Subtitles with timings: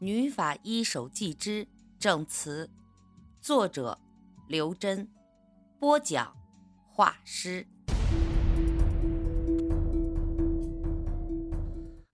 [0.00, 1.66] 女法医手记之
[1.98, 2.70] 证词，
[3.40, 3.98] 作者
[4.46, 5.10] 刘真，
[5.80, 6.36] 播讲
[6.92, 7.66] 画师。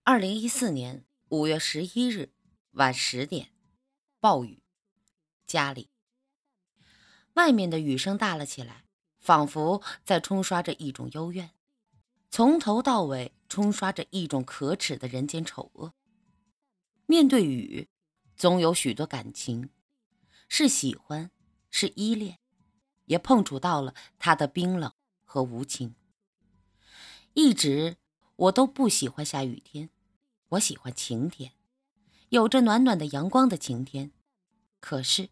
[0.03, 2.31] 二零一四年五月十一日
[2.71, 3.49] 晚十点，
[4.19, 4.63] 暴雨，
[5.45, 5.91] 家里，
[7.35, 8.85] 外面的雨声大了起来，
[9.19, 11.51] 仿佛在冲刷着一种幽怨，
[12.31, 15.93] 从头到尾冲刷着一种可耻的人间丑恶。
[17.07, 17.87] 面对雨，
[18.35, 19.69] 总有许多感情，
[20.47, 21.29] 是喜欢，
[21.69, 22.39] 是依恋，
[23.05, 24.91] 也碰触到了他的冰冷
[25.23, 25.95] 和无情。
[27.33, 27.97] 一直
[28.35, 29.89] 我都不喜欢下雨天，
[30.49, 31.51] 我喜欢晴天，
[32.29, 34.11] 有着暖暖的阳光的晴天。
[34.79, 35.29] 可是，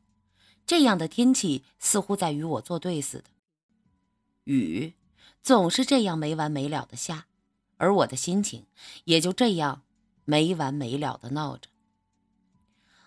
[0.65, 3.25] 这样的天气似乎在与我作对似的，
[4.43, 4.93] 雨
[5.41, 7.27] 总是这样没完没了的下，
[7.77, 8.65] 而我的心情
[9.05, 9.83] 也就这样。
[10.25, 11.69] 没完没了的闹着，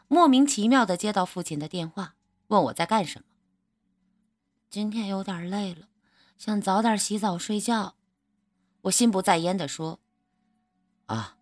[0.08, 2.14] 莫名其妙的接到父亲的电话，
[2.48, 3.26] 问我在干什么。
[4.68, 5.88] 今天有点累了，
[6.36, 7.96] 想早点洗澡睡觉。
[8.82, 10.00] 我心不在焉的说
[11.06, 11.38] ：“啊，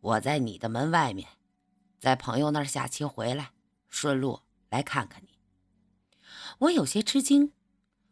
[0.00, 1.28] 我在你的门外面，
[1.98, 3.52] 在朋友那儿下棋回来，
[3.88, 5.38] 顺路来看看你。”
[6.58, 7.52] 我有些吃惊，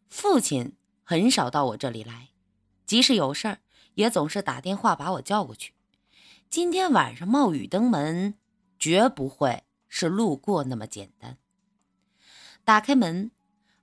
[0.08, 2.30] 父亲很少到我这里来，
[2.86, 3.60] 即使有事儿，
[3.94, 5.74] 也总是打电话把我叫过去。
[6.52, 8.34] 今天晚上冒雨登门，
[8.78, 11.38] 绝不会是路过那么简单。
[12.62, 13.30] 打开门，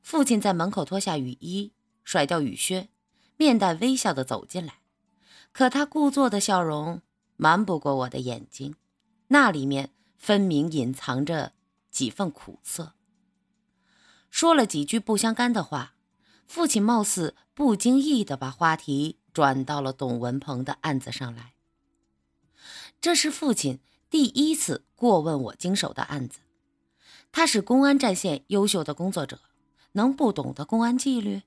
[0.04, 2.90] 父亲在门口脱下雨衣，甩掉雨靴，
[3.38, 4.82] 面带微笑的走进来。
[5.52, 7.02] 可他故作的笑容
[7.38, 8.76] 瞒不过我的眼睛，
[9.30, 11.54] 那里面分明隐藏着
[11.90, 12.94] 几分苦涩。
[14.30, 15.96] 说了几句不相干的话，
[16.46, 21.56] 父亲貌似不经意的把话题转到了董文鹏的案子上来。
[23.02, 26.40] 这是父亲第一次过问我经手的案子。
[27.32, 29.40] 他是公安战线优秀的工作者，
[29.94, 31.44] 能不懂得公安纪律？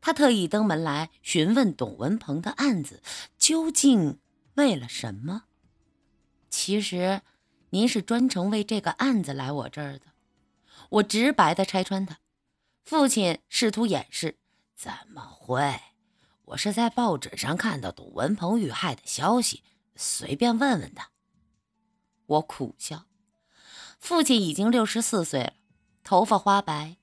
[0.00, 3.02] 他特意登门来询问董文鹏的案子，
[3.36, 4.18] 究竟
[4.54, 5.44] 为了什么？
[6.48, 7.20] 其实，
[7.70, 10.06] 您是专程为这个案子来我这儿的。
[10.88, 12.18] 我直白的拆穿他。
[12.82, 14.38] 父亲试图掩饰
[14.74, 15.80] ：“怎么会？
[16.46, 19.62] 我是在报纸上看到董文鹏遇害的消息。”
[20.00, 21.10] 随便问问他。
[22.24, 23.06] 我苦笑。
[23.98, 25.52] 父亲已经六十四岁了，
[26.02, 26.96] 头发花白，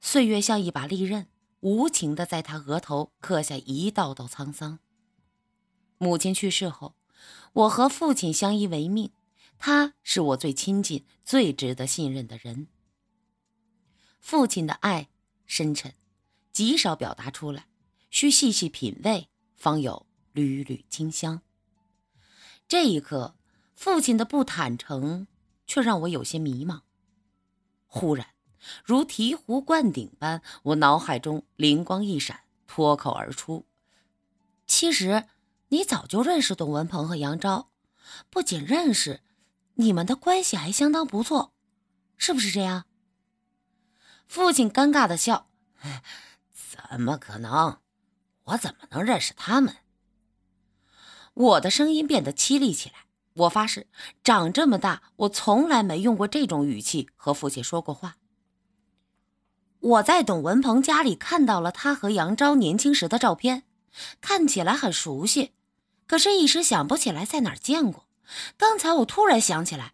[0.00, 1.26] 岁月像一把利刃，
[1.60, 4.78] 无情的在他额头刻下一道道沧桑。
[5.98, 6.94] 母亲去世后，
[7.52, 9.10] 我和父亲相依为命，
[9.58, 12.68] 他是我最亲近、最值得信任的人。
[14.20, 15.08] 父亲的爱
[15.44, 15.92] 深沉，
[16.52, 17.66] 极少表达出来，
[18.10, 21.42] 需细细品味，方有缕缕清香。
[22.68, 23.34] 这一刻，
[23.74, 25.26] 父亲的不坦诚
[25.66, 26.82] 却让我有些迷茫。
[27.86, 28.26] 忽然，
[28.84, 33.64] 如醍醐灌顶般，我脑海中灵光一闪，脱口而出
[34.68, 35.24] ：“其实，
[35.68, 37.70] 你早就认识董文鹏和杨昭，
[38.28, 39.22] 不仅认识，
[39.76, 41.54] 你们的关系还相当不错，
[42.18, 42.84] 是不是这样？”
[44.28, 45.48] 父亲尴尬的笑
[46.52, 47.78] ：“怎么可能？
[48.44, 49.74] 我怎么能认识他们？”
[51.38, 53.06] 我的声音变得凄厉起来。
[53.34, 53.86] 我发誓，
[54.24, 58.16] 长这么大，我从来没用过这种语气和父亲说过话。
[59.78, 63.62] 我在董文鹏家里看到了他和杨昭年轻时的照片，
[64.20, 65.52] 看起来很熟悉，
[66.08, 68.08] 可是，一时想不起来在哪儿见过。
[68.56, 69.92] 刚才我突然想起来，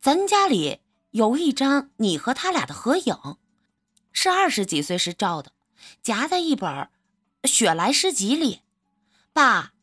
[0.00, 0.80] 咱家里
[1.12, 3.36] 有一张你和他俩的合影，
[4.12, 5.52] 是二十几岁时照的，
[6.02, 6.68] 夹在一本
[7.46, 8.62] 《雪莱诗集》里。
[9.32, 9.74] 爸。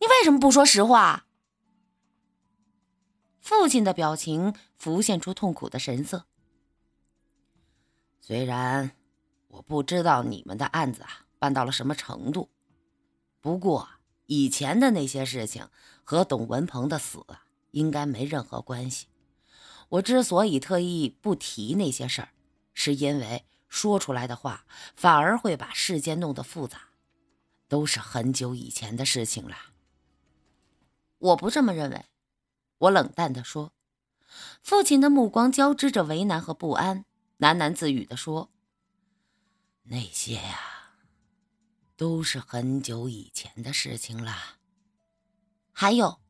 [0.00, 1.26] 你为什么不说实话？
[3.40, 6.26] 父亲的表情浮现出痛苦的神色。
[8.20, 8.90] 虽然
[9.48, 12.50] 我不知道你们的案子啊办到了什么程度，
[13.40, 13.88] 不过
[14.26, 15.68] 以前的那些事情
[16.04, 17.24] 和董文鹏的死
[17.70, 19.06] 应该没任何关系。
[19.88, 22.28] 我之所以特意不提那些事儿，
[22.74, 26.90] 是因为说出来的话反而会把事件弄得复杂，
[27.66, 29.56] 都是很久以前的事情了。
[31.18, 32.04] 我不这么认为，
[32.78, 33.72] 我冷淡地说。
[34.62, 37.04] 父亲的目光交织着为难和不安，
[37.38, 38.50] 喃喃自语地说
[39.84, 40.92] ：“那些呀，
[41.96, 44.58] 都是很久以前的事情了。
[45.72, 46.20] 还有，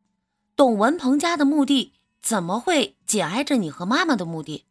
[0.55, 4.65] 董文鹏家的墓地怎么会紧挨着你和妈妈的墓地？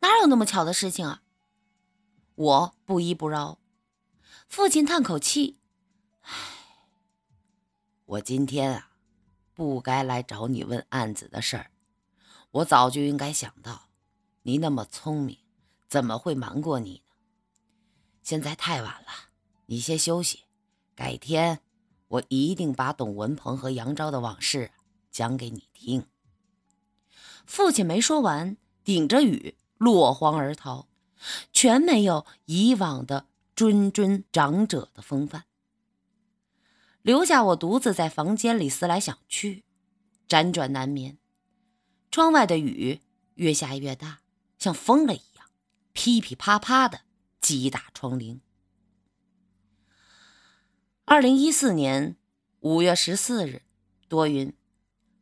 [0.00, 1.22] 哪有那么巧的事情啊？”
[2.36, 3.58] 我不依不饶。
[4.46, 5.58] 父亲叹口气
[6.22, 6.30] ：“唉，
[8.04, 8.84] 我今天啊。”
[9.58, 11.72] 不该来找你问案子的事儿，
[12.52, 13.88] 我早就应该想到，
[14.42, 15.36] 你那么聪明，
[15.88, 17.12] 怎么会瞒过你呢？
[18.22, 19.08] 现在太晚了，
[19.66, 20.44] 你先休息，
[20.94, 21.58] 改天
[22.06, 24.70] 我一定把董文鹏和杨昭的往事
[25.10, 26.06] 讲给你听。
[27.44, 30.86] 父亲没说完，顶着雨落荒而逃，
[31.52, 33.26] 全没有以往的
[33.56, 35.46] 谆谆长者的风范，
[37.02, 39.64] 留下我独自在房间里思来想去，
[40.28, 41.18] 辗转难眠。
[42.10, 43.00] 窗外的雨
[43.34, 44.20] 越下越大，
[44.58, 45.46] 像疯了一样，
[45.92, 47.02] 噼噼啪啪的
[47.40, 48.40] 击打窗棂。
[51.04, 52.16] 二零一四年
[52.60, 53.62] 五月十四日，
[54.08, 54.52] 多云，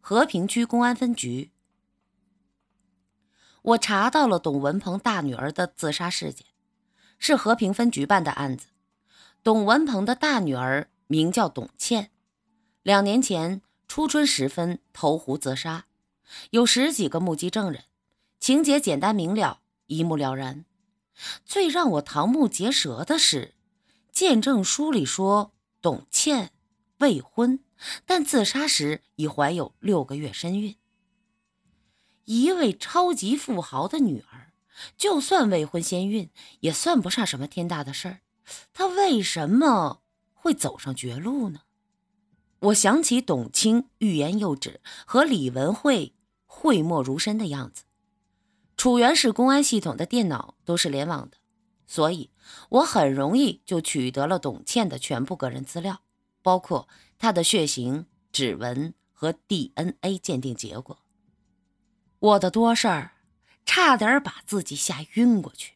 [0.01, 1.53] 和平区公安分局。
[3.63, 6.47] 我查到了董文鹏大女儿的自杀事件，
[7.19, 8.69] 是和平分局办的案子。
[9.43, 12.11] 董文鹏的大女儿名叫董倩，
[12.83, 15.87] 两年前初春时分投湖自杀，
[16.51, 17.85] 有十几个目击证人，
[18.41, 20.65] 情节简单明了，一目了然。
[21.45, 23.55] 最让我瞠目结舌的是，
[24.13, 26.51] 见证书里说董倩
[26.99, 27.61] 未婚，
[28.05, 30.77] 但自杀时已怀有六个月身孕。
[32.25, 34.53] 一位超级富豪的女儿，
[34.99, 36.29] 就算未婚先孕，
[36.61, 38.21] 也算不上什么天大的事儿。
[38.73, 40.03] 她为什么
[40.47, 41.63] 会走上绝路呢？
[42.61, 46.15] 我想起董卿欲言又止和李文慧
[46.45, 47.83] 讳莫如深的样子。
[48.77, 51.39] 楚原市公安系统的电脑都是联网的，
[51.89, 52.31] 所以
[52.69, 56.03] 我很容易就取得了董倩的全部个人资料，
[56.43, 56.89] 包括
[57.19, 61.01] 她的血型、指纹和 DNA 鉴定结果。
[62.21, 63.17] 我的多事儿，
[63.65, 65.76] 差点把自己吓晕过去。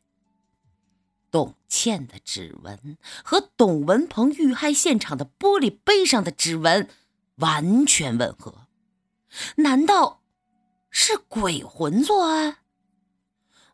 [1.30, 6.88] 董倩的指纹和董文鹏遇害现场的玻璃杯上的指纹
[7.36, 8.66] 完全吻合，
[9.56, 10.20] 难道
[10.90, 12.58] 是鬼魂作案？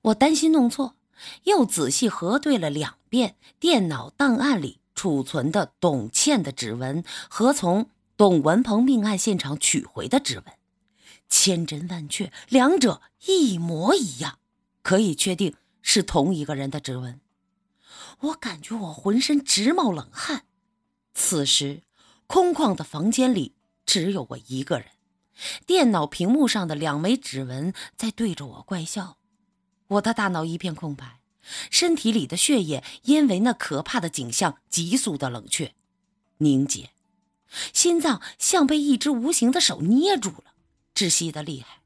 [0.02, 0.96] 我担心弄错，
[1.44, 10.44] 又仔细核对了两遍电脑档案里储存的董倩的指纹和从董文鹏命案现场取回的指纹。
[11.28, 14.38] 千真万确，两者一模一样，
[14.82, 17.20] 可以确定是同一个人的指纹。
[18.20, 20.44] 我感觉我浑身直冒冷汗。
[21.14, 21.82] 此时，
[22.26, 23.54] 空旷的房间里
[23.84, 24.88] 只有我一个人，
[25.66, 29.16] 电脑屏幕上的两枚指纹在对着我怪笑。
[29.88, 31.20] 我的大脑一片空白，
[31.70, 35.74] 身体里的血液因为那可怕的景象急速的冷却、
[36.38, 36.90] 凝结，
[37.72, 40.44] 心脏像被一只无形的手捏住了。
[40.94, 41.82] 窒息的厉害，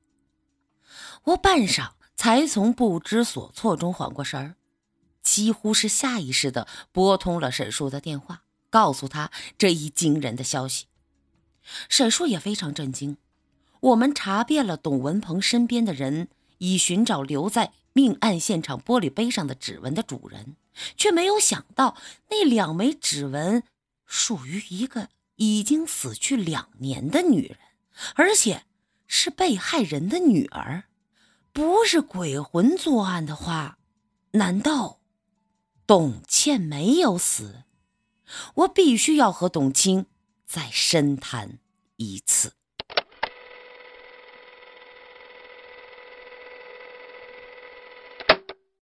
[1.24, 4.56] 我半晌才从不知所措中缓过神儿，
[5.30, 10.86] 几乎是下意识的拨通了沈叔的电话，告诉他这一惊人的消息。
[11.88, 13.16] 沈叔也非常震惊。
[13.78, 16.28] 我们查遍了董文鹏身边的人，
[16.58, 20.56] 以寻找留在命案现场玻璃杯上的指纹的主人，
[20.96, 21.96] 却没有想到
[22.30, 23.62] 那两枚指纹
[24.06, 27.58] 属于一个已经死去两年的女人，
[28.16, 28.64] 而且。
[29.12, 30.84] 是被害人的女儿，
[31.52, 33.76] 不是鬼魂作案的话，
[34.34, 34.99] 难道
[35.90, 37.64] 董倩没有死？
[38.54, 40.06] 我必须要和董卿
[40.46, 41.58] 再深谈
[41.96, 42.52] 一次。